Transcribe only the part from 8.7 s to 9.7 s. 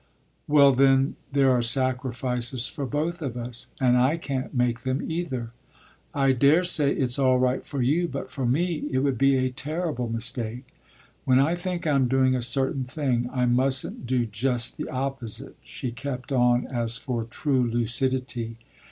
it would be a